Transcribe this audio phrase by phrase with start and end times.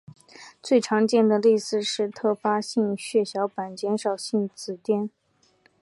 [0.63, 5.11] 最常见的类型是特发性血小板减少性紫癜。